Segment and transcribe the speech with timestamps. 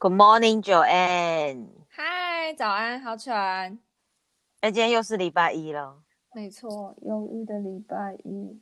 [0.00, 1.66] Good morning, Joanne。
[1.88, 3.80] 嗨，早安，好喘。
[4.60, 6.04] 那，今天又是礼拜一了。
[6.32, 8.60] 没错，忧郁的礼拜一。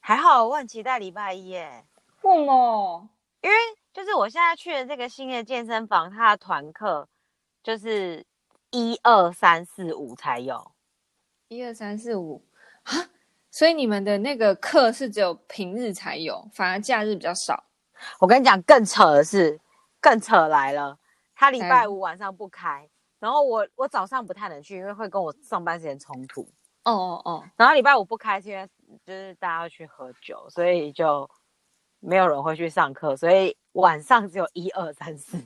[0.00, 1.84] 还好，我很期待礼拜一耶。
[2.22, 3.10] 为什么？
[3.42, 3.56] 因为
[3.92, 7.06] 就是我现在去的这个新的健身房，它的团课
[7.62, 8.24] 就是
[8.70, 10.72] 一二三四五才有。
[11.48, 12.42] 一二三四五
[12.84, 13.10] 啊？
[13.50, 17.64] 所以你们的那个课是只有平日才有，反而假日比较少。
[18.18, 19.60] 我跟你讲，更扯的是，
[20.04, 20.98] 更扯来了，
[21.34, 22.90] 他礼拜五晚上不开，嗯、
[23.20, 26.42] 然后我我早上不太能去，因为会跟我上班时间冲突。
[26.82, 27.44] 哦哦哦。
[27.56, 28.68] 然后礼拜五不开，是因为
[29.06, 31.26] 就是大家要去喝酒，所以就
[32.00, 35.42] 没有人会去上课，所以晚上只有一二三四。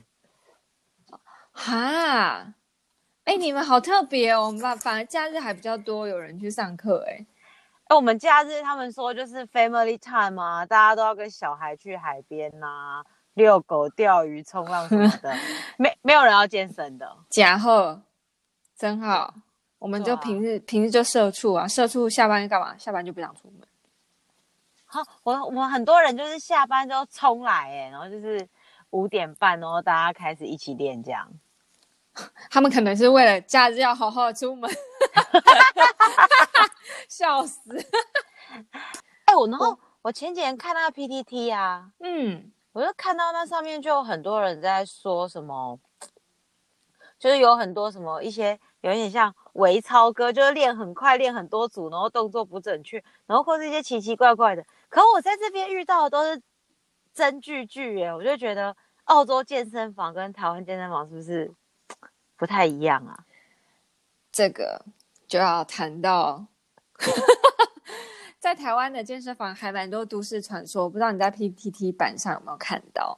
[1.53, 2.53] 哈，
[3.23, 7.25] 哎，你们好特别哦，我们反反而假日还比较多有人去上课，哎。
[7.85, 13.05] 哎，我们假日他们说就是 family time 啊，大家都要跟小孩去海边呐、啊，
[13.39, 15.33] 遛狗、钓鱼、冲浪什么的，
[15.79, 17.17] 没没有人要健身的。
[17.29, 18.01] 假贺，
[18.77, 19.33] 真好，
[19.79, 22.77] 我们就平日、啊、平日就社畜啊，社畜下班干嘛？
[22.77, 23.65] 下班就不想出门。
[24.85, 28.45] 好，我我们很多人就是下班之后冲来，哎，然后就是
[28.89, 31.31] 五点半，然后大家开始一起练这样。
[32.49, 34.69] 他们可能是为了假日要好好的出门，
[37.07, 37.61] 笑死！
[39.25, 45.79] 哎、欸，我然后我前几天看那个 PTT 啊，嗯，我就看到那上面就有很多人在说什么，
[47.17, 54.65] 就是有很多什么一些有点像微操哥，就是练很快，练很多组，然后动作不准确，然后或是一些奇奇怪怪的。
[54.89, 56.41] 可我在这边遇到的都是
[57.13, 58.75] 真句句耶，我就觉得
[59.05, 61.53] 澳洲健身房跟台湾健身房是不是？
[62.37, 63.25] 不太一样啊，
[64.31, 64.85] 这个
[65.27, 66.45] 就要谈到，
[68.39, 73.17] 在台湾的健身房还蛮多都市传说，不知道你在 PTT 版上有没有看到？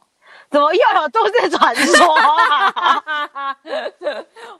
[0.49, 2.15] 怎么又有都市传说？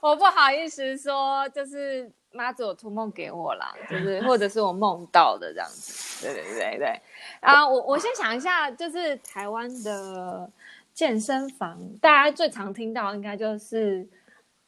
[0.00, 6.26] 我不好意思说，就是妈祖托梦给我啦，就是或者是我梦到的这样子。
[6.26, 7.00] 对对对对，
[7.40, 10.50] 啊，我我先想一下，就是台湾的
[10.94, 14.08] 健身房，大家最常听到应该就是。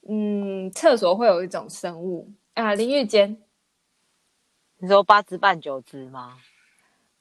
[0.06, 3.38] 嗯，厕所会有一种生物啊，淋浴间。
[4.84, 6.36] 你说八只半九只吗？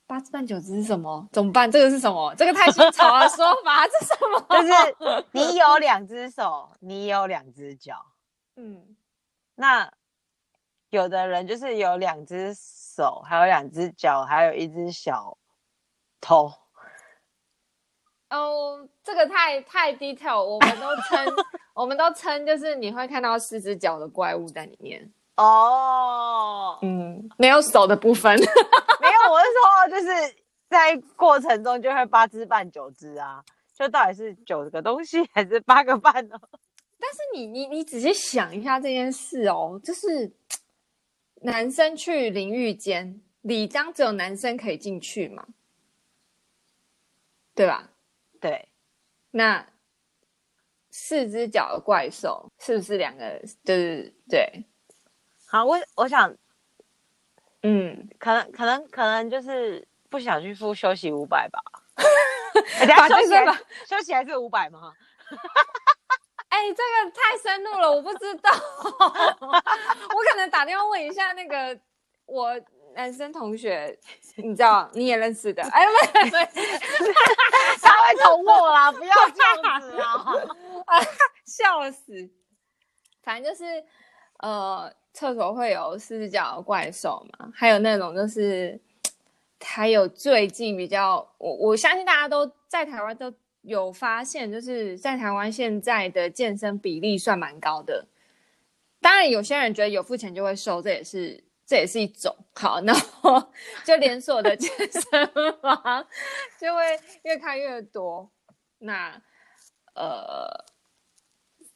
[0.06, 1.26] 八只半九只是什么？
[1.32, 1.72] 怎么办？
[1.72, 2.36] 这个是什么？
[2.36, 4.46] 这个太新潮的，说法这是什么？
[4.50, 8.06] 就是你 有两只手，你有两只脚。
[8.58, 8.98] 嗯，
[9.56, 9.90] 那
[10.90, 15.38] 有的人就是有两只手，还有两只脚，还有一只小
[16.20, 16.52] 头。
[18.30, 21.26] 哦，这个太太 detail，我们都称，
[21.74, 25.14] 我们都称，就是你会看到四只脚的怪物在里面。
[25.36, 29.46] 哦，嗯，没有手的部分， 没有，我是
[29.90, 30.36] 说，就是
[30.70, 36.40] 在过程中就会八只半九只啊，就到底是九个东西还是八个半呢？
[37.00, 40.32] 但是你你你仔细想一下这件事哦，就是
[41.42, 45.46] 男生去淋浴间，里张只有男生可以进去嘛，
[47.56, 47.90] 对吧？
[48.40, 48.70] 对，
[49.32, 49.68] 那
[50.92, 53.42] 四只脚的怪兽是不是两个？
[53.66, 54.64] 就是对，
[55.54, 56.36] 好，我我想，
[57.62, 61.62] 嗯，可能可能可能就是不想去付休息五百吧。
[63.08, 63.56] 休息吧，
[63.88, 64.92] 休息还是五百吗？
[66.50, 68.50] 哎、欸，这个太深入了，我不知道。
[68.90, 71.80] 我可能打电话问一下那个
[72.26, 72.60] 我。
[72.96, 73.98] 男生同学，
[74.36, 75.84] 你知道你也认识的，哎，
[76.14, 76.46] 对对，
[77.82, 80.24] 他会捅我啦，不要这样子啊，
[80.86, 81.02] 啊，
[81.44, 82.14] 笑死！
[83.24, 83.84] 反正就是，
[84.42, 88.80] 呃，厕所会有四只脚怪兽嘛，还有那种就是，
[89.60, 98.06] 还有最近比较，我我相信大家都在台湾都有发现，就是在台湾现在的健身比例算蛮高的。
[99.00, 101.44] 当然，有些人觉得有付钱就会瘦，这也是。
[101.66, 103.42] 这也是一种好，然后
[103.86, 106.06] 就连锁的健身房
[106.60, 108.30] 就会越开越多。
[108.80, 109.20] 那
[109.96, 110.46] 呃，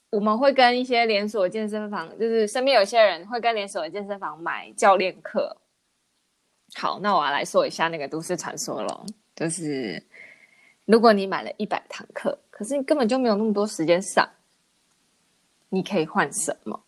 [0.10, 5.58] 我们会跟一些连锁健身房，就是身边有些人会跟连锁的健身房买教练课。
[6.76, 9.06] 好，那我要来说一下那个都市传说咯，
[9.36, 10.02] 就是
[10.86, 14.28] 如果你买了一百堂课，可是你根本就没有那么多时间上，
[15.70, 16.82] 你可以换什么？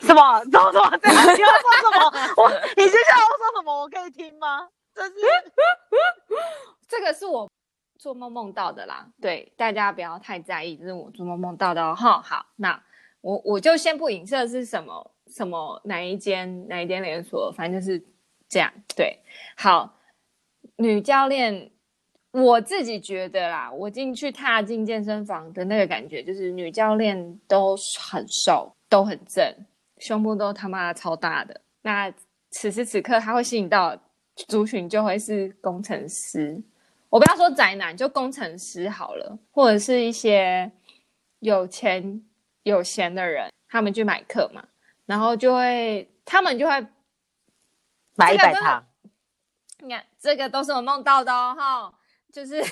[0.00, 0.44] 什么？
[0.44, 0.90] 怎么怎么？
[1.04, 2.34] 你要说什么？
[2.36, 3.80] 我，你接下来要说什么？
[3.80, 4.68] 我可以听吗？
[4.94, 5.14] 这是，
[6.88, 7.50] 这个是我
[8.02, 9.08] 做梦梦到的啦。
[9.20, 11.94] 对，大家不要太在意，这是我做梦梦到的哦。
[11.94, 12.82] 好，那
[13.20, 18.04] 我我就先不影射是什么什么哪一间哪一间连锁，反正就是
[18.48, 18.72] 这样。
[18.96, 19.16] 对，
[19.56, 20.00] 好，
[20.78, 21.70] 女教练
[22.32, 27.76] 我自己觉得啦，我进去踏进健身房的那个感觉，就是女教练都
[28.10, 29.54] 很瘦，都很正，
[29.98, 31.60] 胸部都他妈超大的。
[31.82, 32.12] 那
[32.50, 33.96] 此时此刻，他会吸引到
[34.48, 36.60] 族群，就会是工程师。
[37.12, 40.72] 我不要说宅男，就工程师好了，或者是一些
[41.40, 42.24] 有钱
[42.62, 44.64] 有闲的人，他们去买课嘛，
[45.04, 46.80] 然后就会，他们就会
[48.14, 48.82] 买一百堂。
[49.80, 51.94] 你看，这个都是我梦到的哦，哈。
[52.32, 52.62] 就是，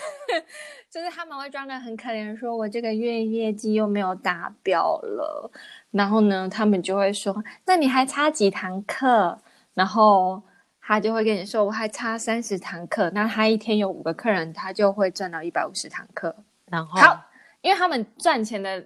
[0.91, 5.51] 就是他们会装的很可怜，说我这个月业绩又没有达标了，
[5.91, 9.39] 然后呢，他们就会说，那你还差几堂课？
[9.75, 10.43] 然后
[10.91, 13.09] 他就会跟你说，我还差三十堂课。
[13.11, 16.35] 那他一天有五个客人，他就会赚到一百五十堂课。
[16.67, 17.25] 然后，好，
[17.61, 18.85] 因为他们赚钱的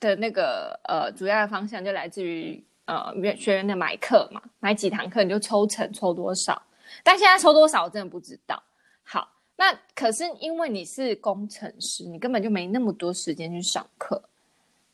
[0.00, 6.62] 的那个呃主要的方向就来自于呃学员的买课嘛，买几堂课你就抽成抽多少，
[7.04, 8.62] 但现在抽多少我真的不知道。
[9.02, 9.28] 好。
[9.58, 14.22] 那可是因为你是工程师，你根本就没那么多时间去上课。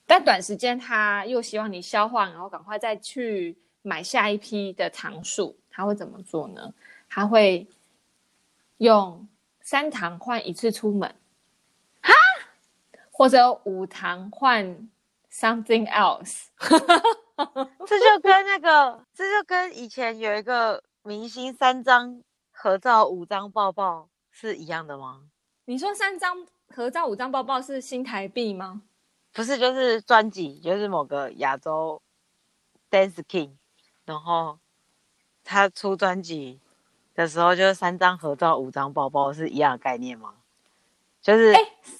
[0.08, 6.72] 但短时间他又希望你消化，然后赶快再去买下一批的堂数，他会怎么做呢？
[7.08, 7.66] 他会
[8.76, 9.26] 用
[9.60, 11.12] 三堂换一次出门，
[12.00, 12.12] 哈，
[13.10, 14.88] 或者五堂换
[15.32, 16.46] something else。
[17.86, 22.22] 这就跟那个，这就跟以前有一个明星三张
[22.52, 24.08] 合照，五张抱抱。
[24.34, 25.24] 是一样的吗？
[25.66, 28.80] 你说三张合照五张抱抱是新台币吗？
[29.30, 32.00] 不是，就是专辑，就是某个亚洲
[32.90, 33.50] Dance King，
[34.06, 34.58] 然后
[35.52, 36.58] 他出专辑
[37.14, 40.34] 的时候，就是三张合照五张抱抱是一样的概念吗？
[41.20, 41.54] 就是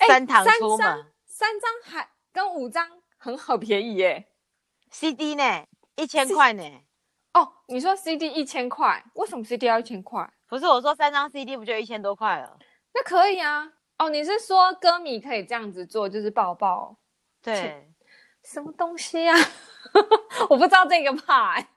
[0.08, 2.88] 三堂出门，欸欸、三张还跟五张
[3.18, 4.26] 很好便宜耶
[4.90, 5.66] ，CD 呢
[5.96, 6.62] 一千块呢？
[7.34, 10.28] 哦，你说 CD 一千块，为什么 CD 要一千块？
[10.48, 12.58] 不是我说三张 CD 不就一千多块了？
[12.94, 13.70] 那可以啊。
[13.98, 16.96] 哦，你是说歌迷可以这样子做，就是抱抱？
[17.40, 17.88] 对，
[18.42, 19.36] 什么东西啊？
[20.50, 21.68] 我不知道这个牌，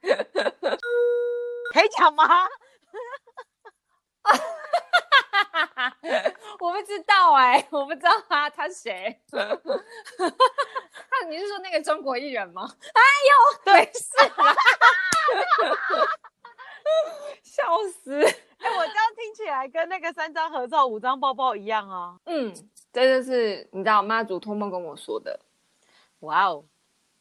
[1.76, 2.24] 可以讲吗？
[6.62, 9.20] 我不知道哎、欸， 我不知道啊，他谁？
[9.28, 9.38] 他
[11.28, 12.66] 你是说那个中国艺人吗？
[12.94, 13.34] 哎呦，
[13.66, 14.08] 对，没事
[14.38, 14.56] 了，
[17.44, 17.64] 笑
[18.02, 18.24] 死。
[18.24, 22.16] 哎，我这样听起来跟那个三张合照、五张包包一样啊。
[22.26, 22.54] 嗯，
[22.94, 25.38] 这就是你知道妈祖托梦跟我说的。
[26.22, 26.64] 哇哦，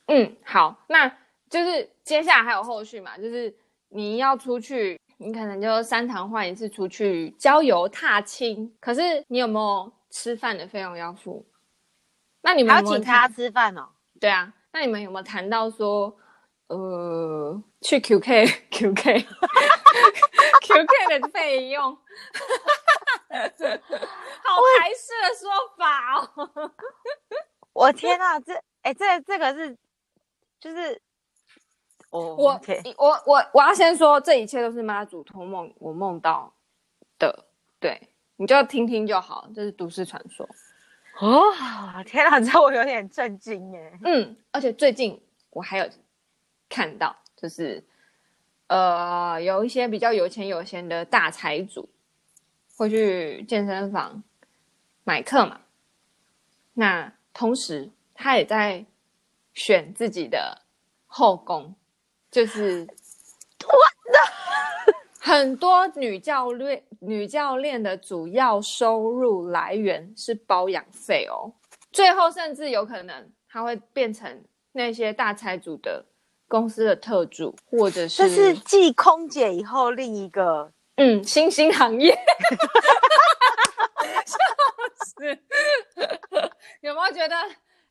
[0.06, 1.08] 嗯，好，那
[1.50, 3.18] 就是接下来还有后续嘛？
[3.18, 3.52] 就是
[3.94, 8.76] 你要出去，你可能就三堂换一次出去郊游踏青。
[8.81, 11.46] 可是你有没有吃饭的费用要付？
[12.43, 13.91] 那你们要请他吃饭哦？
[14.20, 16.12] 对啊，那你们有没有谈到说，
[16.67, 19.23] 呃，去 QK QK？QK
[21.20, 22.00] 的费用，好
[24.81, 25.49] 台式的说
[25.79, 26.73] 法哦！
[27.73, 29.79] 我天哪，这哎、欸，这这个是
[30.58, 31.00] 就是
[32.19, 32.61] 我我
[32.96, 36.52] 我我我要先说，这一切都是妈祖托梦我梦到
[37.19, 37.46] 的，
[37.81, 38.00] 对，
[38.37, 40.49] 你就听听就好，这是都市传说
[41.20, 41.43] 哦。
[42.05, 43.99] 天哪，这我有点震惊耶。
[44.05, 45.20] 嗯，而且最近
[45.50, 45.88] 我还有
[46.69, 47.82] 看到，就是。
[48.67, 51.87] 呃，有一些比较有钱有闲的大财主
[52.76, 54.24] 会去健身房
[55.05, 55.60] 买课嘛。
[56.72, 58.86] 那同时，他也在
[59.53, 60.62] 选自己的
[61.06, 61.74] 后宫，
[62.34, 62.84] 就是
[65.20, 71.53] 很多女教练，女教练的主要收入来源是包养费哦。
[71.93, 76.05] 最后，甚至有可能她会变成那些大财主的。
[76.46, 82.12] 公司的特助，或者是这是继空姐以后另一个嗯新兴行业，
[84.26, 84.36] 笑
[85.06, 85.24] 死！
[86.82, 87.34] 有没有觉得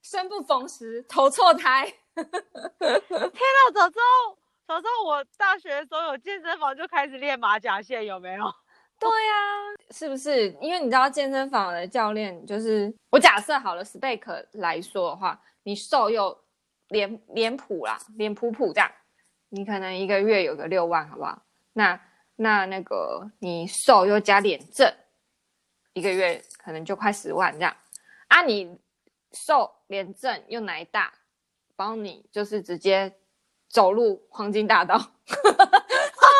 [0.03, 1.91] 生不逢时，投错胎？
[2.13, 3.71] 天哪！
[3.73, 8.43] 早知道早知道我大学的时候有健身房就开始练马甲线，有没有？
[8.99, 10.51] 对呀、啊，是不是？
[10.61, 16.41] 因为你知道健身房的教练就是我假设好了，Spec 来说的话，你瘦又。
[16.89, 18.91] 脸脸谱啦，脸谱谱这样，
[19.49, 21.41] 你可能一个月有个六万，好不好？
[21.71, 21.99] 那
[22.35, 24.93] 那那个你瘦又加脸正，
[25.93, 27.75] 一个月可能就快十万这样。
[28.27, 28.77] 啊，你
[29.31, 31.11] 瘦脸正又奶大，
[31.75, 33.11] 帮你就是直接
[33.69, 35.01] 走路黄金大道。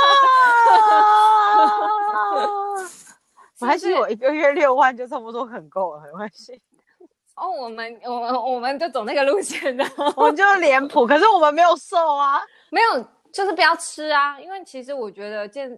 [3.59, 6.61] 我还是我一个月六万就差不多很够了，没关系。
[7.35, 9.83] 哦，我们我们我们就走那个路线的，
[10.15, 15.71] 我们就是脸谱，可是我们没有瘦啊，没有，就是不要吃啊，因为其实我觉得健，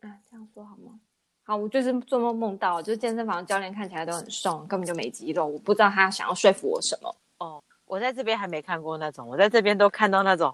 [0.00, 0.98] 啊，这样说好吗？
[1.44, 5.46] 好，我就是做梦梦到，就是健身房教练看起来都很瘦，根本就没肌肉。
[5.46, 7.16] 我不知道他想要说服我什么。
[7.38, 10.52] 哦，我在这边还没看过那种，我在这边都看到那种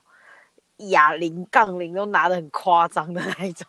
[0.91, 3.67] 哑铃、杠铃都拿得很夸张的那一种。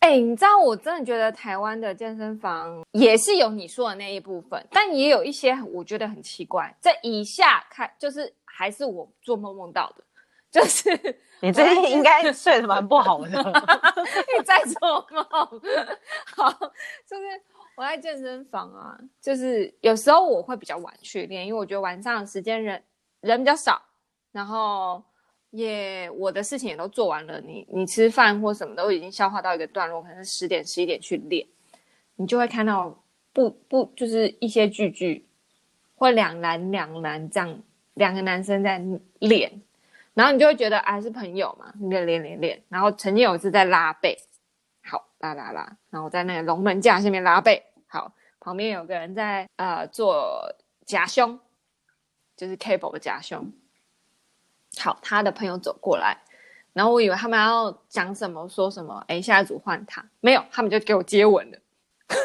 [0.00, 6.74] 哎、欸，你知道，我真的觉得台湾的健身房也是有你说的那一部分，但也有一些我觉得很奇怪。
[6.80, 10.04] 在以下看，就是还是我做梦梦到的，
[10.50, 10.90] 就是
[11.40, 13.28] 你最近应该睡得蛮不好的，
[14.38, 15.26] 你在做梦。
[16.34, 16.50] 好，
[17.06, 17.42] 就是
[17.76, 22.82] 我在健身房啊，就是有时候我会比较晚去练，因为我觉得晚上的时间人
[23.20, 23.82] 人比较少，
[24.32, 25.04] 然后。
[25.50, 31.46] 也、我的事情也都做完了，你你吃饭或什么都已经消化到一个段落，可能是十点十一点去练，
[32.14, 33.02] 你就会看到
[33.32, 35.26] 不不就是一些句句，
[35.96, 37.62] 或两男两男这样
[37.94, 38.80] 两个男生在
[39.18, 39.60] 练，
[40.14, 44.16] 然后你就会觉得、啊、是朋友嘛，练练练练，然后曾经有一次在拉背，
[44.84, 50.54] 好拉拉拉，然后在那个龙门架下面拉背，好旁边有个人在呃做
[50.86, 51.40] 夹胸，
[52.36, 53.52] 就是 cable 的夹胸。
[54.78, 56.16] 好，他的朋友走过来，
[56.72, 61.58] 然后我以为他们要讲什么，说什么，哎，下一组换他，没有，他们就给我接吻了，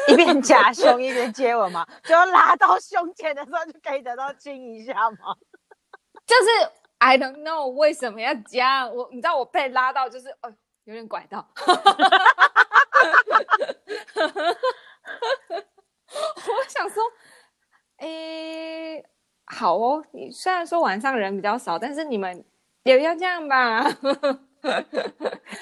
[0.08, 5.34] 一边夹胸一边接吻嘛，就要拉到胸前的时候就可以得到亲一下吗？
[6.24, 11.46] 就是 I don't know 为什么要夹我，你知道我被拉到就是哦，有点拐到，
[16.14, 17.02] 我想说，
[17.96, 19.04] 哎。
[19.56, 22.44] 好哦，你虽然说晚上人比较少，但是你们
[22.82, 23.80] 也要这样吧？
[24.60, 24.82] 哎、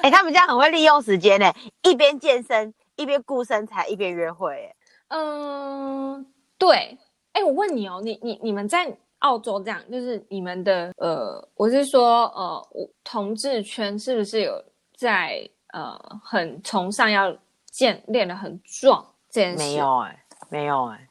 [0.02, 4.74] 欸，他们这样很会利用时间呢，一边健身一边顾身材一边约会。
[5.08, 6.26] 嗯，
[6.58, 6.98] 对。
[7.32, 12.68] 哎、欸，我问你哦，你你你们在澳洲这样，就是你们的呃，我是说呃，
[13.04, 14.52] 同志圈是不是有
[14.96, 17.36] 在呃很崇尚要
[17.66, 19.58] 健练得很壮这件事？
[19.58, 21.08] 没有哎、欸，没有哎、欸，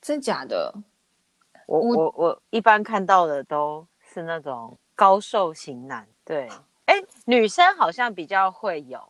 [0.00, 0.72] 真假的？
[1.66, 6.48] 我我我一般看到的都是那种高瘦型男，对，
[6.86, 6.94] 哎，
[7.26, 9.00] 女生好像比较会有。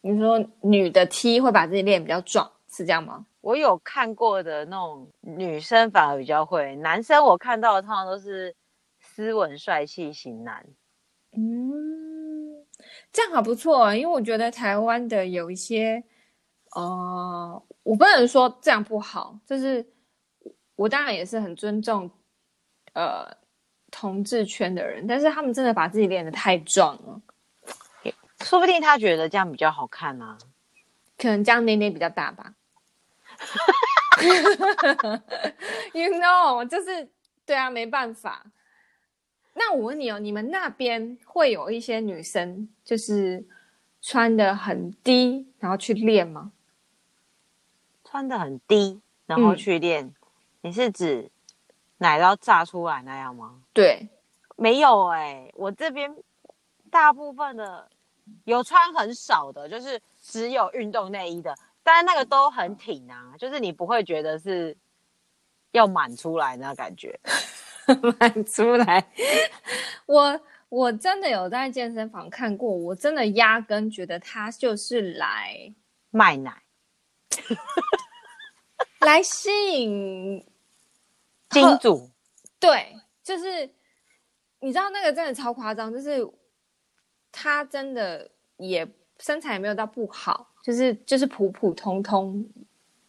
[0.00, 3.26] 你说女的 T 会把自己练比较壮，是这样吗？
[3.40, 8.54] 我有看过的那种女生反而比较会，男生我看到的通常都是
[9.00, 10.66] 斯文帅气型男。
[11.36, 12.64] 嗯，
[13.12, 16.02] 这样好不错，因为我觉得台湾的有一些，
[16.74, 19.86] 呃，我不能说这样不好，就是。
[20.76, 22.10] 我当然也是很尊重，
[22.92, 23.26] 呃，
[23.90, 27.20] 同志圈的人，但是他们真的把自己练得太壮了，
[28.42, 30.36] 说不定他觉得这样比较好看啊，
[31.16, 32.54] 可能这样内内比较大吧。
[35.94, 37.08] You know，就是
[37.46, 38.44] 对啊，没办法。
[39.54, 43.46] 那我问你哦，你们那边会有一些女生就是
[44.02, 46.52] 穿的很低，然后去练吗？
[48.04, 50.04] 穿的很低，然后去练。
[50.04, 50.14] 嗯
[50.66, 51.30] 你是指
[51.98, 53.62] 奶酪炸出来那样吗？
[53.72, 54.08] 对，
[54.56, 56.12] 没有哎、欸，我这边
[56.90, 57.88] 大部分的
[58.46, 61.54] 有穿很少的，就是只有运动内衣的，
[61.84, 64.76] 但是那个都很挺啊，就是你不会觉得是
[65.70, 67.16] 要满出来那感觉，
[68.18, 69.06] 满出来。
[70.06, 75.72] 我我真的有在健身房看过，我真的压根觉得他就是来
[76.10, 76.60] 卖奶，
[78.98, 80.44] 来吸引。
[81.60, 82.10] 金主，
[82.60, 83.68] 对，就是
[84.60, 86.26] 你知道那个真的超夸张，就是
[87.32, 88.86] 他真的也
[89.18, 92.44] 身材也没有到不好，就是就是普普通通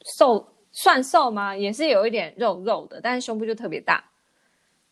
[0.05, 1.55] 瘦，算瘦吗？
[1.55, 4.03] 也是有一点肉肉的，但是胸部就特别大，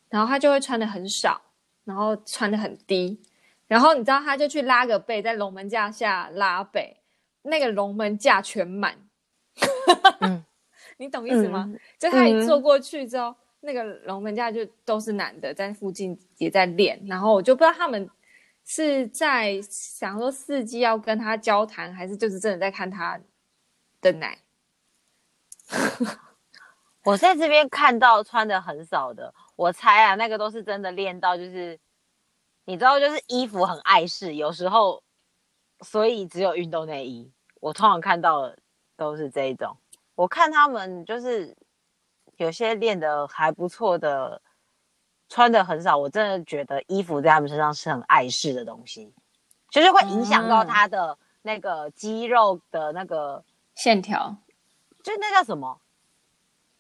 [0.10, 1.42] 然后他就会穿的很少，
[1.84, 3.22] 然后穿的很低，
[3.68, 6.98] 然后你知道他就去拉个背，在龙门架下拉背，
[7.44, 8.98] 那个龙门架全满。
[10.20, 10.44] 嗯
[10.98, 11.66] 你懂意思吗？
[11.68, 17.02] 嗯、就他一坐过去之后，嗯、那个龙门架就都是男的，在附近也在练。
[17.08, 18.10] 然后我就不知道他们
[18.64, 23.20] 是在想说伺机要跟他交谈，还是就是真的在看他
[24.02, 24.38] 的奶。
[27.04, 31.80] 我在这边看到穿的很少的，我猜啊，那个都是真的练到，就是
[32.66, 35.04] 你知道，就是衣服很碍事，有时候
[35.82, 37.32] 所以只有运动内衣。
[37.60, 38.58] 我通常看到的
[38.96, 39.76] 都是这一种。
[40.14, 41.56] 我看他们就是
[42.38, 44.42] 有些练的还不错的，
[45.30, 45.98] 穿的很少。
[45.98, 49.14] 我真的觉得衣服在他们身上是很碍事的东西，
[49.70, 53.44] 就是会影响到他的那个肌肉的那个
[53.76, 54.36] 线条。
[55.04, 55.80] 就那叫什么？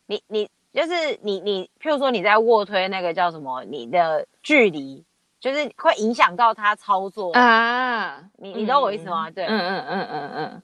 [0.07, 3.63] 你你就是你你，譬如说你在卧推那个叫什么？
[3.63, 5.03] 你的距离
[5.39, 8.29] 就是会影响到他操作啊。
[8.37, 9.29] 你你懂我意思吗？
[9.31, 10.63] 对，嗯嗯嗯嗯嗯。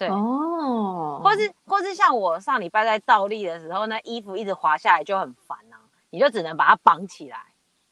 [0.00, 5.76] 对哦，或是或是像我上礼拜在倒立的时候，那衣服一直滑下来就很烦啊，
[6.08, 7.38] 你就只能把它绑起来，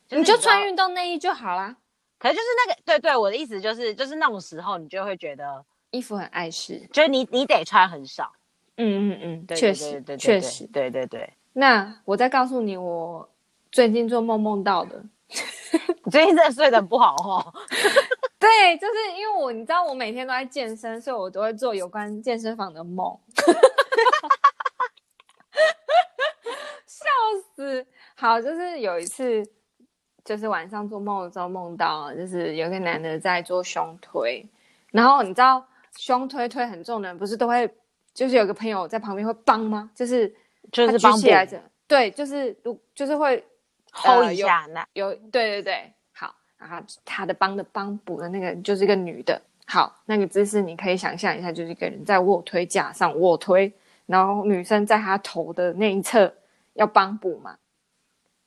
[0.07, 1.77] 就是、你就穿运动内衣就好啦。
[2.19, 8.33] 可是就是那个，对对，我的意思就是就是那种时候，你就会觉得衣服很碍事，就是你你得穿很少。
[8.79, 11.31] 嗯嗯嗯，对确实对确实，对对对。
[11.53, 13.29] 那我再告诉你，我
[13.71, 15.05] 最近做梦梦到的，
[16.05, 17.53] 你最近真的睡得不好哦。
[18.49, 23.19] 对，就是因为我你知道我每天都在健身，所以我都会做有关健身房的梦。
[26.87, 27.05] 笑
[27.55, 27.87] 死！
[28.17, 29.45] 好，就是有一次，
[30.25, 34.49] 就是晚上做梦的时候梦到，就是有个男的在做胸推，
[34.90, 35.64] 然后你知道
[35.97, 37.69] 胸推推很重的人不是都会。
[38.14, 39.93] 就是有个朋友在旁边会帮吗？
[39.95, 40.35] 就是
[40.73, 42.52] 就是帮起来着，对，就是
[42.93, 43.47] 就是会
[43.93, 45.93] hold 一下那有对对对，
[46.59, 53.73] 好，然后他的帮的帮补的那个就是一个女的，好，那个姿势你可以想象一下，就是一个人在卧推架上卧推，
[54.07, 56.33] 然后女生在他头的那一侧
[56.75, 57.57] 要帮补嘛，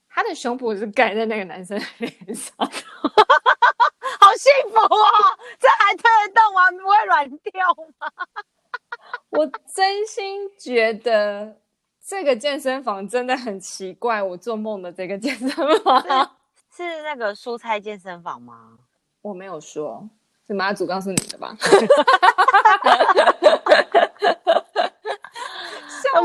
[0.09, 6.71] 他的胸脯是盖在那个男生的脸上， 好幸福哦，这还推得动吗？
[6.71, 7.67] 不会软掉
[7.99, 8.07] 吗？
[9.29, 11.57] 我真心觉得
[12.05, 14.21] 这个健身房真的很奇怪。
[14.21, 15.49] 我做梦的这个健身
[15.81, 16.03] 房
[16.75, 18.77] 是，那个蔬菜健身房吗？
[19.21, 20.09] 我没有说，
[20.47, 21.55] 是妈祖告诉你的吧？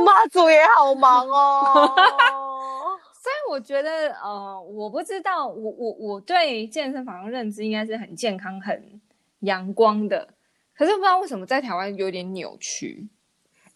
[0.04, 1.94] 妈祖也好忙哦。
[3.12, 9.00] 所以我觉得，呃，我不知道，我我我对健身房的认知应该是很健康、很
[9.40, 10.34] 阳光的。
[10.74, 13.08] 可是不知道为什么在台湾有点扭曲，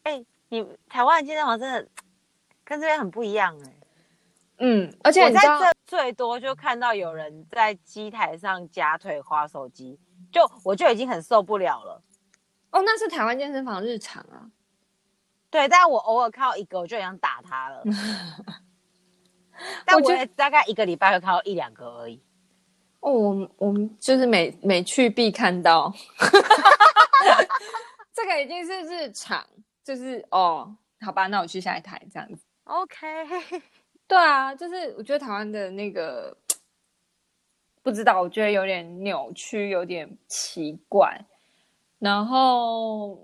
[0.03, 1.89] 哎、欸，你台湾的健身房真的
[2.65, 3.77] 跟这边很不一样哎、欸，
[4.59, 9.99] 嗯，而且你在这最多就看到有人在机台上夹腿划手机，
[10.31, 12.01] 就我就已经很受不了了。
[12.71, 14.47] 哦，那是台湾健身房日常啊，
[15.51, 17.83] 对，但我偶尔看到一个，我就想打他了。
[19.85, 22.23] 但我也大概一个礼拜会看到一两个而已。
[23.01, 25.93] 哦，我们我们就是每每去必看到。
[28.15, 29.45] 这个已经是日常，
[29.83, 32.45] 就是哦，好吧，那我去下一台这样子。
[32.63, 33.05] OK，
[34.11, 36.37] 对啊，就是我觉得台湾的那个
[37.81, 41.25] 不知道，我觉得有点扭曲，有点奇怪。
[42.01, 43.17] 然后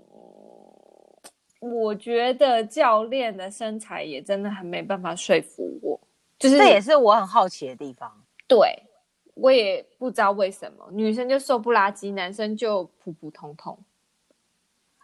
[1.59, 5.99] 我觉得教练的身材也真的很没办法说服我，
[6.39, 8.23] 就是这也是我很好奇的地方。
[8.47, 8.83] 对。
[9.39, 13.77] 我也不知道为什么女生就瘦不拉几，男生就普普通通。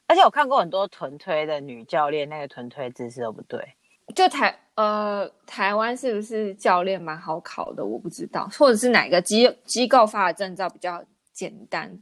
[0.08, 3.76] 而且我看过很多臀推的女教练，那个臀推姿势都不对。
[4.16, 7.84] 就台呃台湾是不是教练蛮好考的？
[7.84, 12.02] 我不知道，或者是哪个机机构发的证照比较简单，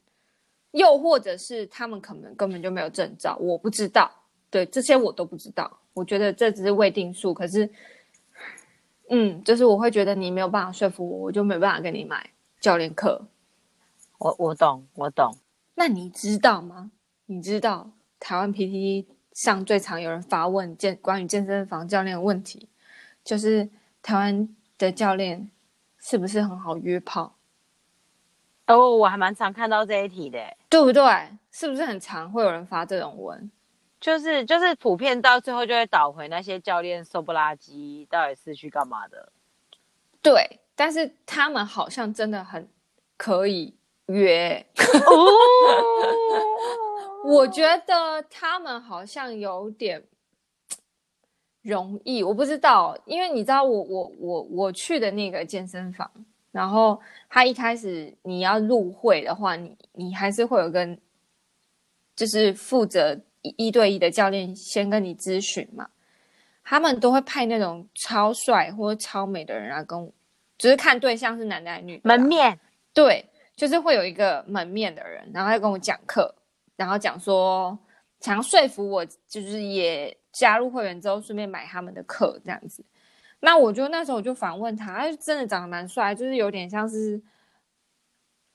[0.72, 4.12] 又或者是他们可能根本就没有证照，我不知道。
[4.50, 5.80] 对，这些我都不知道。
[5.94, 7.70] 我觉得这只是未定数，可是。
[9.14, 12.30] 嗯，就是我会觉得你没有办法说服我，我就没办法跟你买
[12.62, 13.22] 教练课。
[14.20, 15.36] 我我懂，我懂。
[15.76, 16.92] 那你知道吗？
[17.26, 22.68] 你知道台湾 PTT 上最常有人发问健关于健身房教练的问题，
[23.24, 23.70] 就是
[24.02, 25.50] 台湾的教练
[26.00, 27.36] 是不是很好约炮？
[28.68, 30.40] 哦，我还蛮常看到这一题的，
[30.70, 31.04] 对不对？
[31.52, 33.52] 是不是很常会有人发这种文？
[34.00, 39.32] 就是就是普遍到最后就会倒回那些教练瘦不拉几，到底是去干嘛的？
[40.22, 42.68] 对，但是他们好像真的很
[43.18, 43.76] 可以
[44.08, 44.66] 约。
[45.06, 45.28] 哦，
[47.26, 50.04] 我觉得他们好像有点
[51.62, 56.10] 容易，我不知道，因为你知道我我我我去的那个健身房，
[56.52, 61.00] 然后他一开始你要入会的话，你你还是会有跟
[62.16, 63.20] 就是负责。
[63.58, 65.90] 一对一的教练先跟你咨询嘛，
[66.64, 70.14] 他们都会派那种超帅或者超美的人来，跟我，
[70.60, 72.02] 就是看对象是男的还是女的。
[72.04, 72.60] 门面，
[72.94, 76.36] 对，就是会有一个门面的人，然后要跟我讲课，
[76.76, 77.78] 然后讲说
[78.20, 82.84] 想要说服我，就是也加入会员之后顺便买他们的课这样子。
[83.40, 87.22] 那我就那时候我就反问他，他真的长得蛮帅，就是有点像是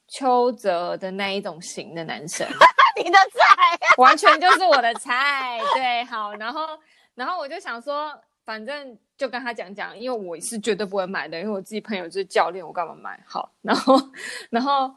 [0.07, 2.47] 邱泽的那一种型的男生。
[2.97, 6.67] 你的菜完全就是我的菜，对，好，然后，
[7.15, 13.23] 然后我就想说，反正就跟他讲讲，因为我是绝对不会买的，因为我自己朋友就是教练，我干嘛买？
[13.27, 14.01] 好，然后，
[14.49, 14.95] 然后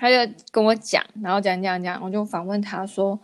[0.00, 3.20] 他就跟我讲，然后讲讲讲，我就反问他说，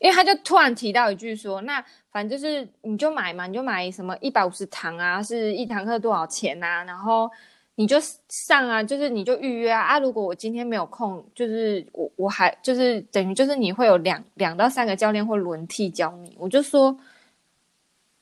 [0.00, 6.82] 因为他就突然提到一句说，那反正就是你就买嘛，你就买什么一百五十堂啊，是一堂课多少钱啊？
[6.82, 7.30] 然后
[7.76, 7.96] 你就
[8.28, 9.98] 上啊，就是你就预约啊啊！
[10.00, 16.36] 如果我今天没有空，就是我我还就是等于就是你会有两两到三个教练会轮替教你。
[16.40, 16.98] 我就说，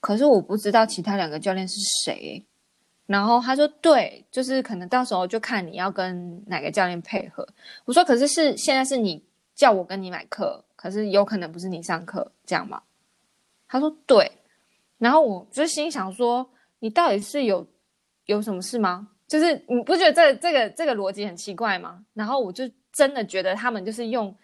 [0.01, 2.45] 可是我不知道其他两个教练是谁。
[3.07, 7.47] 然后他说，对，就是可能到时候就看你要跟哪个教练配合。
[7.85, 9.23] 我说，可是是现在是你
[9.55, 12.83] 叫我跟你买课，可是有可能不是你上课这样吗？
[13.69, 14.31] 他说对。
[14.97, 17.67] 然后我就心想说，你到底是有
[18.25, 19.09] 有什么事吗？
[19.27, 22.05] 就是你不觉得这这个这个逻辑很奇怪吗？
[22.15, 24.35] 然后我就真的觉得他们就是用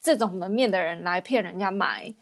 [0.00, 2.12] 这种门面的人来骗人家买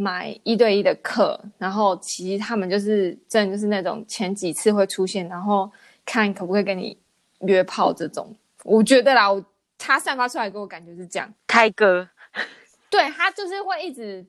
[0.00, 5.68] 买一对一的课，然后其实他们就是真的就是那种前几次会出现，然后
[6.06, 6.96] 看可不可以跟你
[7.40, 8.32] 约炮这种。
[8.62, 9.44] 我觉得啦，我
[9.76, 12.08] 他散发出来给我感觉是这样，开哥，
[12.88, 14.24] 对，他就是会一直。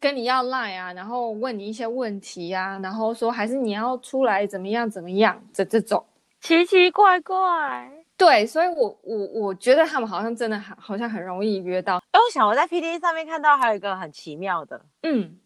[0.00, 6.04] 跟你要赖啊，然后问你一些问题啊，然后说还是你要出来怎么样怎么样这这种
[6.42, 8.03] 奇奇怪怪。
[8.16, 11.96] 对，所以我我我觉得他们好像真的很好像很容易约到。
[12.12, 15.38] 哎，我想我在 PTT 上面看到还有一个很奇妙的，嗯，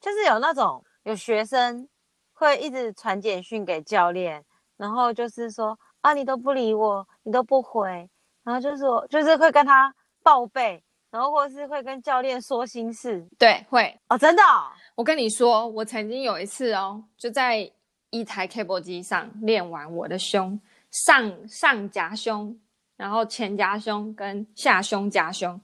[0.00, 1.88] 就是有那种有学生
[2.32, 4.44] 会一直传简讯给教练，
[4.76, 8.08] 然后就是说啊你都不理我，你都不回，
[8.42, 10.82] 然后就是说就是会跟他报备。
[11.12, 14.70] 然后或是会跟教练说心事，对，会哦，真的哦。
[14.94, 17.68] 我跟你说，我曾经有一次哦，就在
[18.10, 20.56] 一台 cable 机上练完我的胸
[20.90, 22.58] 上上夹胸，
[22.96, 25.60] 然后前夹胸跟下胸夹胸，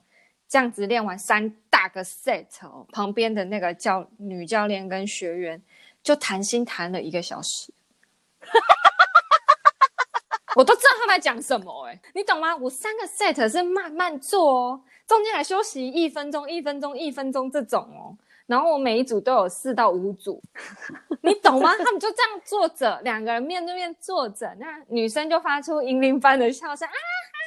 [0.47, 5.61] 这样子练完三大个 set 哦，旁边的那个教女教练跟学员
[6.01, 7.73] 就谈心谈了一个小时，
[10.55, 12.55] 我都知道他们在讲什么哎，你懂吗？
[12.55, 14.81] 我三个 set 是慢慢做哦。
[15.05, 18.06] 中间还休息一分钟，一分钟，一分钟这种哦。
[18.47, 20.41] 然后我每一组都有四到五组，
[21.21, 21.75] 你懂吗？
[21.77, 26.97] 他们就这样坐着，两个人面对面坐着，那女生就发出银铃般的笑声啊哈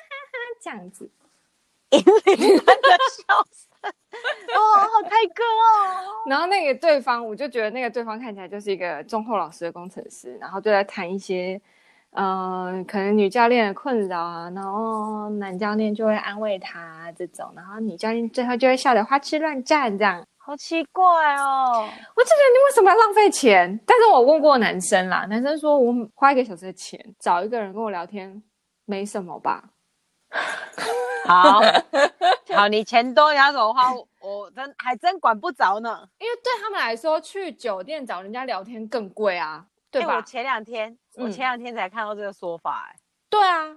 [0.09, 1.11] 哈哈，这样子，
[1.91, 3.91] 银铃般的笑声，
[4.55, 6.29] 哦，好泰哥哦。
[6.31, 11.61] 然后那个对方，我就觉得那个对方看起来就是一个忠厚老实的工程师，然后就在谈一些。
[12.13, 21.05] 嗯、呃，可能女教练的困扰啊，然后男教练就会安慰她这种，然后女教练最后就会笑得花痴乱颤，这样好奇怪
[21.37, 21.89] 哦。
[22.17, 23.79] 我就觉得你为什么要浪费钱？
[23.87, 28.43] 但是我问过男生啦，男生说我花一个小时的钱找一个人跟我聊天，
[28.85, 29.63] 没什么吧？
[31.25, 31.61] 好
[32.53, 33.95] 好，你钱多你要怎么花？
[34.21, 36.05] 我真还真管不着呢。
[36.19, 39.65] 因为对他们来说，去酒店找人家聊天更贵啊。
[39.93, 40.15] 对吧？
[40.15, 42.99] 欸、我前两天，我前两天才看到这个说法、欸，哎、嗯，
[43.31, 43.77] 对啊，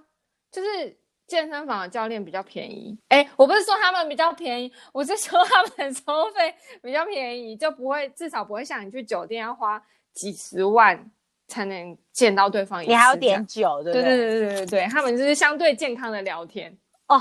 [0.50, 2.98] 就是健身房的教练比较便宜。
[3.08, 9.82] 哎、欸，我不是说他们比较便宜，我是说他们收费比较便宜，就不会至少不会像你去酒店要花
[10.12, 11.10] 几十万
[11.48, 12.90] 才能见到对方一次。
[12.90, 14.02] 你还要点酒，对不对？
[14.02, 16.76] 对对对对对对，他们就是相对健康的聊天
[17.08, 17.18] 哦。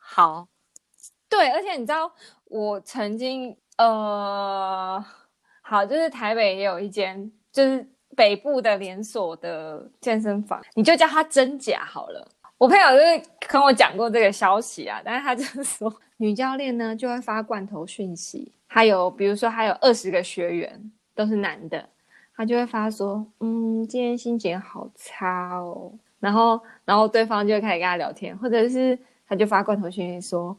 [0.00, 0.48] 好，
[1.28, 2.12] 对，而且你知道，
[2.44, 5.04] 我曾经呃，
[5.62, 7.30] 好，就是台北也有一间。
[7.50, 12.30] 就是北部的连锁的健身房，你就叫它真假好了。
[12.58, 21.88] 我朋友就是跟我讲过这个消息啊，但是他就是说， 女教练呢就会发罐头讯息，还有比如说还有二十个学员都是男的，
[22.36, 30.56] 他就会发说，嗯，今天心情好差哦，然后然后对方就会开始跟他聊天，或者是他就发罐头讯息说，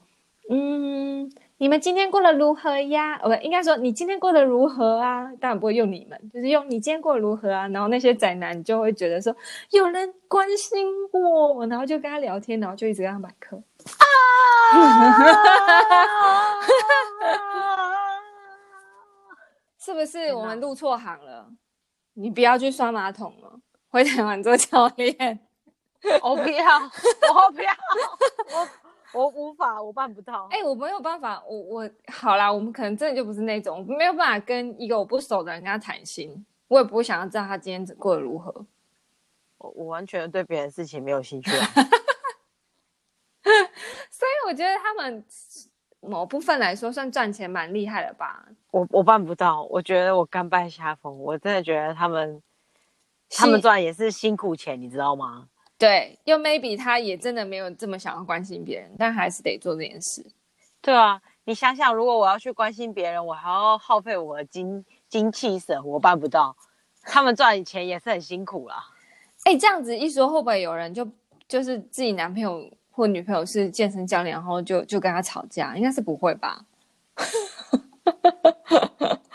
[0.50, 1.30] 嗯。
[1.62, 3.20] 你们今天过得如何呀？
[3.22, 5.30] 哦，不，应该说你今天过得如何啊？
[5.42, 7.68] 当然不会用你们，就是用你今天过得如何啊？
[7.68, 9.36] 然后那些宅男就会觉得说
[9.72, 13.58] 有人关心我，然后就跟他聊天，然后就一直跟他买课。
[13.58, 13.62] 啊！
[19.82, 21.46] 是不是我们入错行了？
[22.14, 25.42] 你不要去刷马桶了，回台湾做教练。
[26.22, 26.64] 我不要，
[27.36, 27.70] 我不要，
[28.56, 28.66] 我。
[29.14, 30.48] 我无法，我办不到。
[30.52, 38.54] 哎、欸，我没有办法，我我好啦，我们可能真的就不是那种，我没有办法跟一个我不熟的人跟他谈心，我也不会想要知道他今天过得如何。
[39.58, 41.66] 我我完全对别人的事情没有兴趣啊。
[44.10, 45.26] 所以我觉得他们
[46.02, 48.46] 某部分来说算赚钱蛮厉害的吧。
[48.72, 51.20] 我我办不到，我觉得我甘拜下风。
[51.20, 52.42] 我真的觉得他们
[53.30, 55.50] 他们赚也是辛苦钱，你知道吗？
[55.80, 60.24] 对，又 maybe 他也真的没有这么想要关心别人，但还是得做这件事。
[60.82, 66.54] 对啊，你想想，如果我要去关心别人，我还要耗费我的精精气神，我办不到。
[67.04, 68.84] 他们赚钱也是很辛苦啦。
[69.46, 71.10] 哎，这样子一说，会不会有人就
[71.48, 75.78] 就是自己男朋友或女朋友是健身教练，然后就就跟他吵架？
[75.78, 76.66] 应该是不会吧？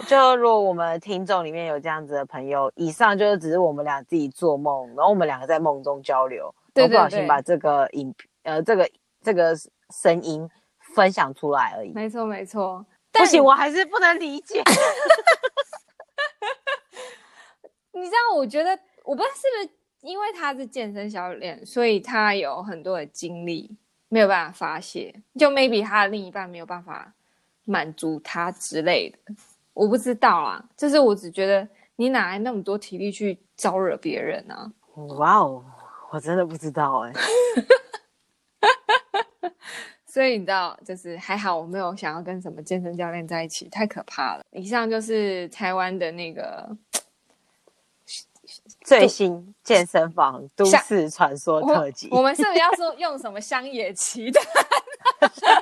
[0.07, 8.91] 就如果我们听众里面有这样子的朋友，以上就是只是我们俩自己做梦，然后我们两个在梦中交流，都，不小心把这个影呃这个
[9.23, 9.57] 这个
[10.03, 10.49] 声音
[10.95, 11.93] 分享出来而已。
[11.93, 14.63] 没错没错，不行，我还是不能理解。
[17.93, 23.77] 你知道，我觉得我不知道是不是因为他是健身小练，所以他有很多的精力
[24.09, 27.15] 没有办法发泄，就 maybe 他的另一半没有办法
[27.65, 29.19] 满足他之类的。
[29.75, 34.73] 我不知道啊，就是我只觉得你哪来那么多体力去招惹别人呢？
[35.19, 35.65] 哇哦，
[36.11, 37.13] 我真的不知道哎。
[40.07, 44.45] 所以你知道，就是还好我没有想要跟什么健身教练在一起，太可怕了。
[44.53, 46.71] 以上就是台湾的那个
[48.87, 52.09] 最新健身房都市传说特辑。
[52.13, 54.45] 我们是不是要说用什么乡野奇谈？
[55.21, 55.53] 突然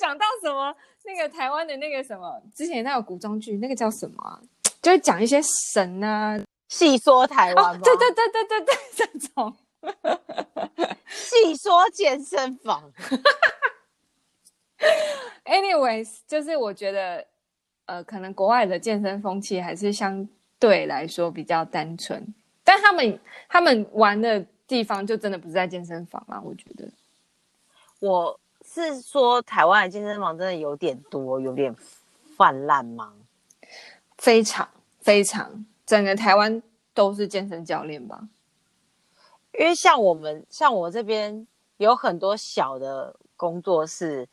[0.00, 0.74] 想到什么？
[1.06, 4.40] 那个台湾的那个什么，之前那个古装剧，那个叫什么、啊？
[4.82, 7.80] 就是讲一些神啊，细说台湾、哦。
[7.82, 9.56] 对对对对对对， 这种
[11.08, 12.92] 细说健身房。
[15.44, 17.26] Anyways，就是我觉得，
[17.86, 26.88] 呃，可能国外的健身风气还是相对来说比较单纯，但他们他们玩的地方就真的不是在健身房啊，我觉得。
[28.00, 28.38] 我。
[28.72, 31.74] 是说台湾的健身房真的有点多，有点
[32.36, 33.12] 泛滥吗？
[34.16, 34.68] 非常
[35.00, 36.62] 非常，整个台湾
[36.94, 38.20] 都是健身教练吧？
[39.58, 41.44] 因为像我们，像我这边
[41.78, 44.28] 有很多小的工作室，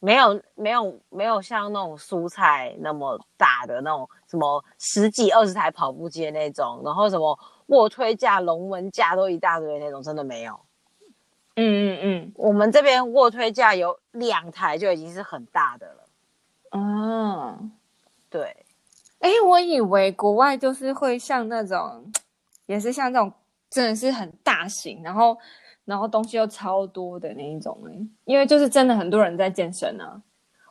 [0.00, 10.60] 没有没有没有像那种蔬菜那么大的那种什么十几二十台跑步机的那种，然后什么卧推架、龙门架都一大堆那种，真的没有。
[11.60, 16.04] 嗯嗯嗯，我们这边卧推架有两台就已经是很大的了。
[16.70, 17.58] 哦，
[18.30, 18.64] 对，
[19.18, 22.12] 哎，我以为国外就是会像那种，
[22.66, 23.32] 也是像这种，
[23.68, 25.36] 真的是很大型，然后
[25.84, 27.92] 然后东西又超多的那一种哎，
[28.24, 30.22] 因为就是真的很多人在健身啊。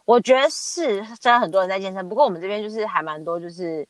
[0.05, 3.85] 我觉得是真的很多人在健身，不过我们这边就是还蛮多，就是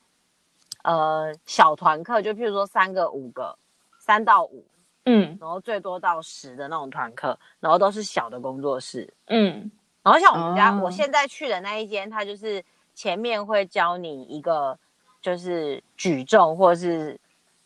[0.82, 3.56] 呃小团课，就譬如说三个、五个，
[4.00, 4.66] 三到五。
[5.10, 9.10] 嗯，然后最多到十的那种团课，然后都是小的工作室。
[9.28, 9.70] 嗯，
[10.02, 12.62] 然后像我们家，哦、我现在去的那一间，它就是
[12.94, 14.78] 前面会教你一个，
[15.22, 17.18] 就是举重或者是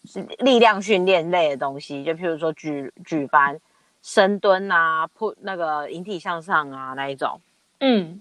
[0.05, 3.61] 是力量训练类的东西，就譬如说举举班
[4.02, 7.40] 深蹲啊、扑那个引体向上啊那一种。
[7.81, 8.20] 嗯，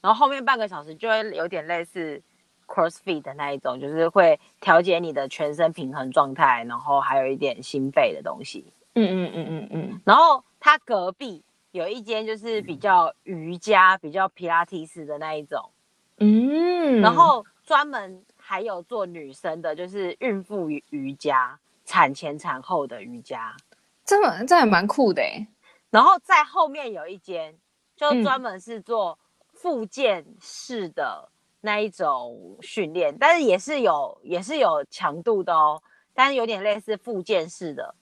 [0.00, 2.22] 然后后面半个小时就会有点类似。
[2.68, 8.72] CrossFit 的那一种，就是会调节你的全身平衡状态，然后还有一点心肺的东西。
[8.94, 10.00] 嗯嗯嗯嗯嗯。
[10.04, 15.70] 然后它隔壁有一间，就是比较瑜伽、比较皮拉提式的那一种。
[16.18, 17.00] 嗯。
[17.00, 23.56] 然后专门还有做女生的，就是孕妇瑜伽、产前产后的瑜伽。
[24.04, 25.46] 这么这还蛮酷的哎。
[25.90, 27.56] 然后在后面有一间，
[27.96, 29.18] 就专门是做
[29.54, 31.30] 复健式的。
[31.60, 35.82] 那一种训练，但是也是有也是有强度的哦，
[36.14, 37.94] 但是有点类似复健式的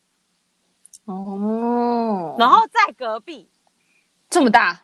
[1.07, 2.37] 哦。
[2.39, 3.51] 然后在隔壁
[4.29, 4.83] 这么大，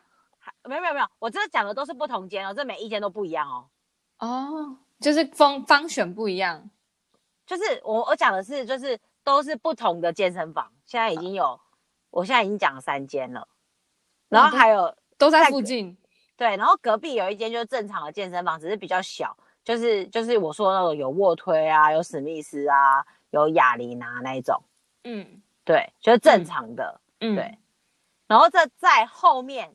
[0.65, 3.69] 没有没有没有，我这讲的都是不同间哦，这每一间都不一样哦。
[4.19, 6.71] 哦，就是方方选不一样，
[7.47, 11.61] 就是我我讲的是就是都是不同的健身房，现在已经有，
[12.11, 13.47] 我现在已经讲了三间了，
[14.31, 15.99] 然后还有都在附近。
[16.37, 24.61] 对，然后隔壁有一间就是正常的健身房，只是比较小，就是就是我说的那种有卧推啊，有史密斯啊，有哑铃啊那一种。
[25.05, 27.01] 嗯，对，就是正常的。
[27.21, 27.59] 嗯，对。
[28.27, 29.73] 然后这在后面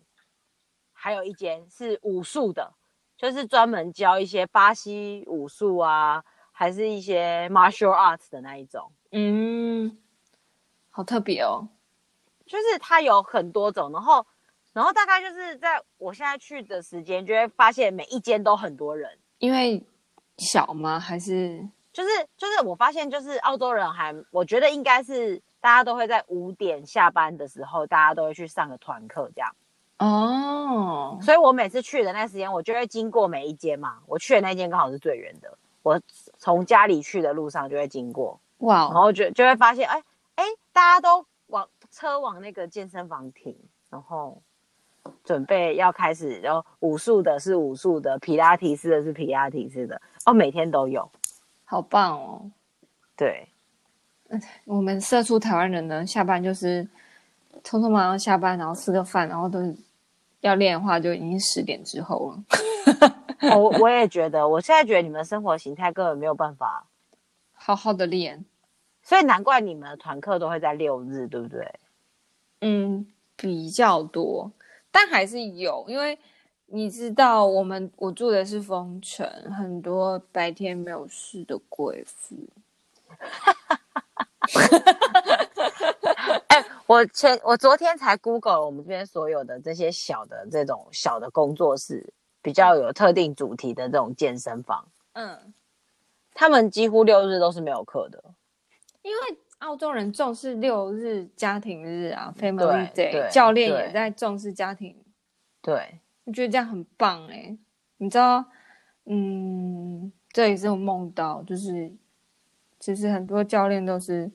[0.91, 2.73] 还有一间是武术的，
[3.15, 8.91] 就是专门教一些巴西武术啊，还是一些 martial arts 的那一种。
[9.11, 9.97] 嗯，
[10.89, 11.69] 好特别哦，
[12.45, 14.25] 就是它有很多种，然后。
[14.77, 19.09] 然后大概就是在我现在去的时间，就会发现每一间都很多人，
[19.39, 19.83] 因为
[20.37, 20.99] 小吗？
[20.99, 29.51] 还是就是就是我发现就是澳洲人还，我觉得应该是大家都会在五点下班的时候，大家都会去上个团课这样。
[29.97, 33.97] 哦，所以我每次去的那时间，我就会经过每一间嘛。
[34.05, 35.99] 我去的那间刚好是最远的，我
[36.37, 38.39] 从家里去的路上就会经过。
[38.59, 40.03] 哇，然后就就会发现，哎
[40.35, 43.57] 哎，大家都往车往那个健身房停，
[43.89, 44.39] 然后。
[45.23, 51.09] 准备要开始，然后武术的是武术的，皮拉提斯的是皮拉提斯的，哦，每天都有，
[51.65, 52.51] 好棒哦。
[53.15, 53.47] 对，
[54.65, 56.83] 我们社畜台湾人呢，下班就是
[57.63, 59.59] 匆匆忙忙下班，然后吃个饭，然后都
[60.41, 62.43] 要练的话，就已经十点之后了。
[63.57, 66.85] 我我也觉得，我现在觉得你们生活形态根本没有办法
[67.53, 68.45] 好好的练，
[69.01, 71.79] 所以难怪你们的团课都会在六日，对不对？
[72.61, 74.51] 嗯，比较多，
[74.99, 76.17] 但还是有，因为
[76.65, 82.35] 你知道，我们我住的是风城，很多白天没有事的贵妇。
[86.47, 95.53] 哎、欸，我前我昨天才 Google 了我们这边所有的这些小的这种小的工作室，比较有特定主题的这种健身房，嗯，
[96.33, 98.23] 他们几乎六日都是没有课的，
[99.03, 104.95] 因为澳洲人重视六日家庭日啊，Family Day，教练也在重视家庭，
[105.61, 107.57] 对，我觉得这样很棒哎、欸，
[107.97, 108.45] 你知道，
[109.05, 111.91] 嗯，这也是我梦到，就是
[112.79, 114.31] 其实很多教练都是。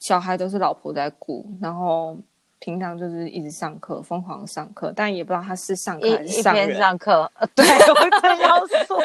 [0.00, 2.18] 小孩都是老婆在顾，然后
[2.58, 6.64] 平常就是一直上课，疯狂上课，但也不知道他是上课还是上人。
[6.64, 9.00] 一边上课， 对，我正要说，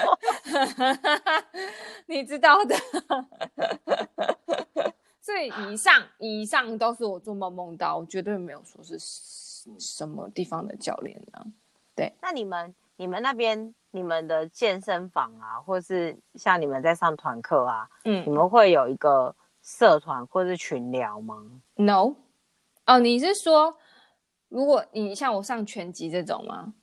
[2.07, 2.75] 你知道的。
[5.29, 8.97] 所以以上以上都是我做梦梦到，我绝对没有说是
[9.77, 11.45] 什么地方的教练呢。
[11.95, 19.35] 对，那你们你们那边你们的健身房啊，或是像你们在上团课啊，嗯，你们会有一个。
[19.61, 21.35] 社团或是群聊吗
[21.75, 22.15] ？No，
[22.85, 23.75] 哦，你是说，
[24.47, 26.73] 如果你像我上拳击这种吗？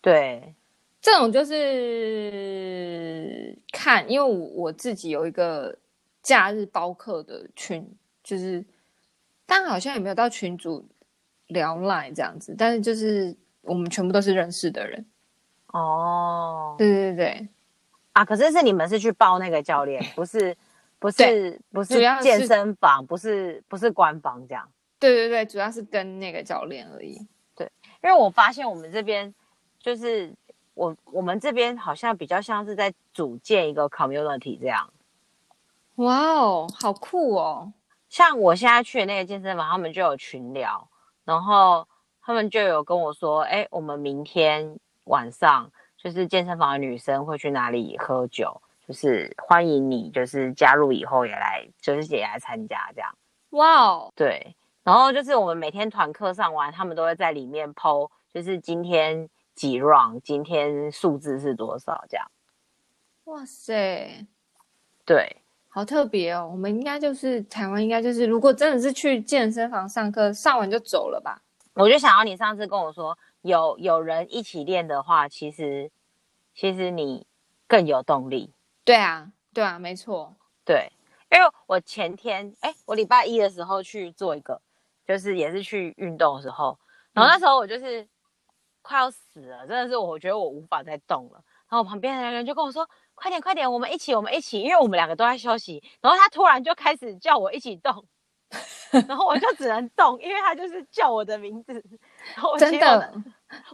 [0.00, 0.54] 对，
[1.00, 1.54] 这种就是
[3.70, 5.76] 看，因为我我自己有一个
[6.22, 7.86] 假日包客的群，
[8.22, 8.64] 就是，
[9.44, 10.88] 但好像也没有到群主
[11.48, 15.04] 聊赖这样子，但是就是我们全部都是认识的人。
[15.66, 17.48] 哦，对对对，
[18.12, 20.56] 啊，可是是你们是去报那个教练，不是？
[21.02, 24.70] 不是不是健身房，不是不是官方这样。
[25.00, 27.18] 对对对，主要是跟那个教练而已。
[27.56, 27.68] 对，
[28.04, 29.34] 因为我发现我们这边
[29.80, 30.32] 就是
[30.74, 34.88] 我我们这边好像比较像是在组建一个 community 这样。
[35.96, 37.72] 哇哦，好酷哦！
[38.08, 40.88] 像我现在去的那个健身房，他们就有群聊，
[41.24, 41.86] 然后
[42.20, 48.60] 他们就有跟我说，哎，我们明天晚上就是健身房的女生会去哪里喝酒。
[48.84, 53.08] 就是欢迎你，就是加入以后也来，就是也来参加这样。
[53.50, 62.28] 哇哦，对，然后就是我们每天团课上完，他们都会在里面 po，就是今天几 round，今天数字是多少这样。
[63.24, 64.26] 哇塞，
[65.06, 65.41] 对，
[65.74, 66.46] 好特别哦。
[66.52, 71.40] 我们应该就是台湾，应该就是如果真的是去健身房上课，上完就走了吧？
[71.72, 75.90] 我就想要你上次跟我说，有有人一起练的话，其实
[76.54, 77.26] 其实你
[77.66, 78.52] 更有动力。
[78.84, 80.92] 对啊，对啊，没错，对，
[81.30, 84.60] 因为我前天，哎，我礼拜一的时候去做一个，
[85.06, 86.78] 就是也是去运动的时候，
[87.14, 88.06] 然后那时候我就是
[88.82, 92.86] 快要死了，真的是我觉得我无法再动了，然后我旁边的人就跟我说，
[93.22, 98.04] 快点快点，我们一起，我们一起，因为我们两个都在休息，然后他突然就开始叫我一起动，
[99.06, 101.72] 然后我就只能动，因为他就是叫我的名字，
[102.34, 103.14] 然后我真的，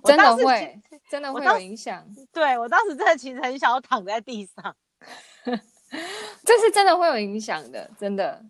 [0.05, 4.77] 真的会，真的会有影响，对，我当时真的其实很想要躺在地上。
[6.45, 8.45] 这是真的会有影响的，真的。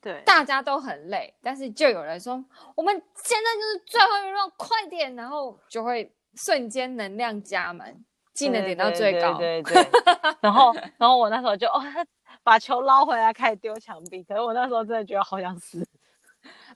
[0.00, 2.92] 对，大家都很累，但是就有人说，我们
[3.24, 7.96] 现在就是最后一轮，快点，然后就会瞬间能量加满，
[8.38, 9.34] 技能点到最高。
[9.34, 11.82] 对对，对，对， 对然后，然后我那时候就哦，
[12.42, 14.22] 把球捞回来，开始丢墙壁。
[14.22, 15.84] 可是我那时候真的觉得好想死。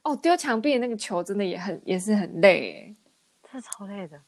[0.02, 2.94] 哦，丢墙壁的那个球真的也很也是很累，
[3.50, 4.18] 真的超累的。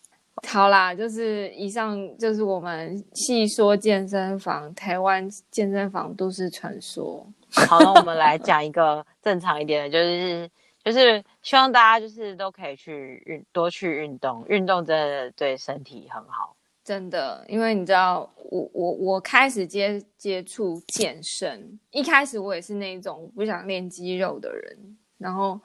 [0.49, 7.27] 好啦，就是以上就是我们细说健身房，台湾健身房都市传说。
[7.69, 10.51] 好，那我们来讲一个正常一点的，就是
[10.85, 17.45] 就是希望大家就是都可以去运，多去运动，运动真的对身体很好，真的。
[17.49, 25.59] 因为你知道，我我我开始接接触健身，一开始我也是那种不想练肌肉的人，然后。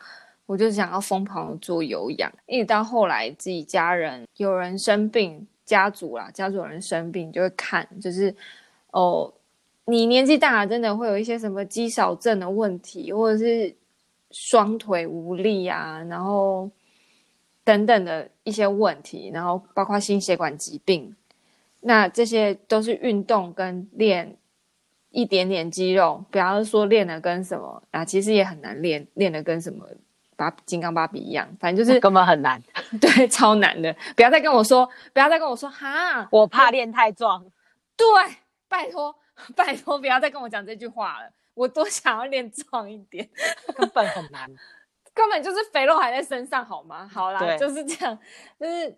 [0.49, 8.35] 我就想要疯狂做有氧，一直到后来自己家人有人生病，家族啦，家族有人生病就会看，就是
[8.89, 9.31] 哦，
[9.85, 13.71] 你年纪大了，真的会有一些什么肌少症的问题，或者是
[14.31, 16.67] 双腿无力啊，然后
[17.63, 21.15] 等等的一些问题，然后包括心血管疾病，
[21.81, 24.37] 那这些都是运动跟练
[25.11, 29.85] 一点点肌肉，不要说练的跟什么啊，其实也很难练，练的跟什么。
[30.35, 32.63] 把金刚芭比一样，反正就是 根本很难，
[33.01, 33.93] 对，超难的。
[34.15, 37.43] 不要再跟我说，不要再跟我说，哈，我怕练太壮。
[37.97, 38.07] 对，
[38.69, 39.13] 拜托，
[39.53, 41.29] 拜托，不要再跟我讲这句话了。
[41.55, 43.27] 我多想要练壮一点，
[43.75, 44.49] 根本很难，
[45.19, 47.05] 根本就是肥肉还在身上，好吗？
[47.11, 48.17] 好啦，就是这样，
[48.57, 48.95] 就是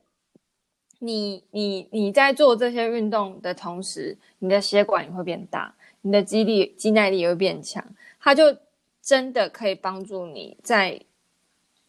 [1.00, 7.84] 你你你在做这些运动的同时，你的血管也会变大，你的肌力、肌耐力也会变强，
[8.20, 8.56] 它就
[9.02, 11.02] 真的可以帮助你在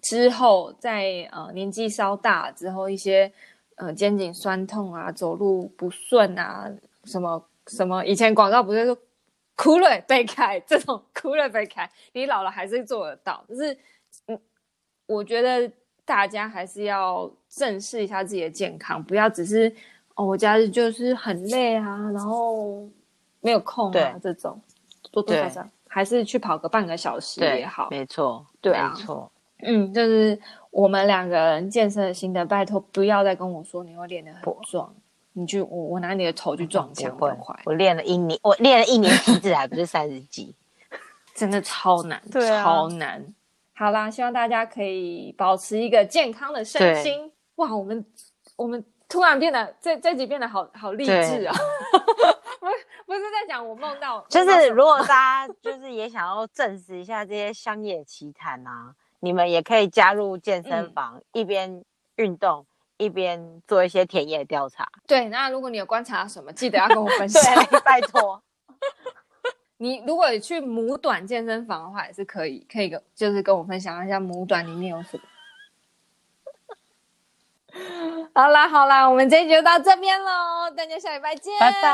[0.01, 3.31] 之后，在呃年纪稍大之后，一些
[3.77, 6.73] 呃肩颈酸痛啊、走路不顺啊，
[7.05, 8.97] 什么什么，以前广告不是说
[9.57, 13.45] “苦累被开”这种“苦累被开”，你老了还是做得到。
[13.47, 13.79] 就是嗯，
[15.13, 15.71] 我觉得。
[16.05, 19.73] 大家还是要正视一下自己的健康，不要只是
[20.17, 22.85] 哦，我假日就是很累啊，然后
[23.41, 24.61] 没有空啊，这种
[25.13, 27.87] 多多少少还是去跑个半个小时也好。
[27.89, 29.31] 没错，对啊，没错，
[29.63, 30.37] 嗯，就是
[30.73, 34.93] 我们两个人健身的心得，拜托不要再跟我说你会练得很壮，
[35.35, 37.33] 你去我我拿你的头去撞 墙，不会，
[37.65, 40.53] 我练了一年，我练了一年体脂还不是三十几，
[41.33, 43.25] 真的超难， 对啊，超难。
[43.83, 47.33] 好啦，希望大家可以保持一个健康的身心。
[47.57, 48.07] 哇，我们
[48.55, 51.53] 我们突然变得这这集变得好好励志啊！
[52.63, 52.67] 不
[53.07, 62.65] 不是在讲我梦到，就是如果大家就是也想要证实一下这些乡野奇谈啊，你们也可以加入健身房，嗯、一边运动
[62.99, 64.89] 一边做一些田野调查。
[65.09, 67.43] 对，那如果你有观察什么，记得要跟我分 享，
[67.85, 68.41] 拜托。
[69.83, 75.25] 你如果去母短健身房的话，也是可以，可以跟就是跟我分享一下母短里面有什么。
[78.33, 81.89] 好啦好啦，我们这一集就到这边喽，大家下礼拜见，拜拜，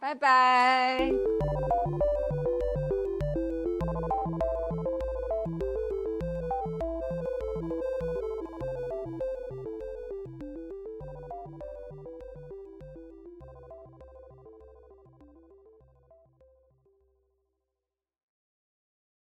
[0.00, 1.12] 拜拜。